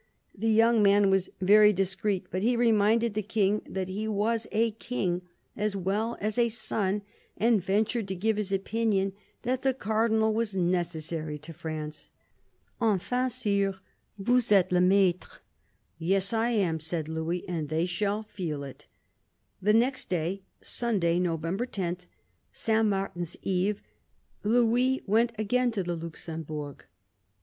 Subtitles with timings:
[0.35, 4.47] The young man was very dis creet; but he reminded the King that he was
[4.51, 5.21] a king,
[5.55, 7.03] as well as a son,
[7.37, 12.09] and ventured to give his opinion that" the Cardinal was necessary to France.""
[12.81, 13.75] Enfin, sire,
[14.17, 15.33] vous etes le maitre.""
[15.99, 18.87] Yes, I am," said Louis," and they shall feel it."
[19.61, 21.97] The next day— Sunday, November 10,
[22.51, 22.87] St.
[22.87, 23.83] Martin's Eve
[24.43, 26.85] Louis went again to the Luxembourg.